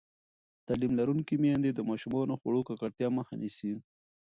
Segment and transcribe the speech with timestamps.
[0.67, 3.71] تعلیم لرونکې میندې د ماشومانو د خوړو ککړتیا مخه نیسي.